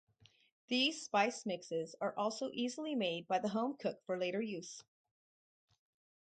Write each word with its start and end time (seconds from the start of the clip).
These 0.67 0.99
spice 1.05 1.45
mixes 1.45 1.93
are 2.01 2.17
also 2.17 2.49
easily 2.55 2.95
made 2.95 3.27
by 3.27 3.37
the 3.37 3.49
home 3.49 3.77
cook 3.77 4.03
for 4.07 4.17
later 4.17 4.41
use. 4.41 4.83